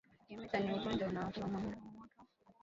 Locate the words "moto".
1.99-2.19